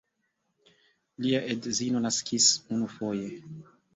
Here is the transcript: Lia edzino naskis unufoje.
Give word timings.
Lia 1.25 1.41
edzino 1.55 2.01
naskis 2.05 2.49
unufoje. 2.77 3.29